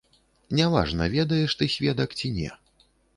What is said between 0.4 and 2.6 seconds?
Няважна, ведаеш ты сведак ці не.